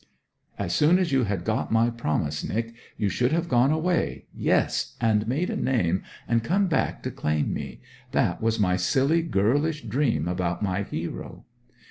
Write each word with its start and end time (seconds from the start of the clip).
As 0.57 0.73
soon 0.73 0.97
as 0.97 1.11
you 1.11 1.25
had 1.25 1.43
got 1.43 1.71
my 1.71 1.91
promise, 1.91 2.43
Nic, 2.43 2.73
you 2.97 3.07
should 3.07 3.31
have 3.31 3.47
gone 3.47 3.69
away 3.71 4.25
yes 4.33 4.95
and 4.99 5.27
made 5.27 5.51
a 5.51 5.55
name, 5.55 6.01
and 6.27 6.43
come 6.43 6.65
back 6.65 7.03
to 7.03 7.11
claim 7.11 7.53
me. 7.53 7.81
That 8.11 8.41
was 8.41 8.59
my 8.59 8.77
silly 8.77 9.21
girlish 9.21 9.83
dream 9.83 10.27
about 10.27 10.63
my 10.63 10.81
hero.' 10.81 11.45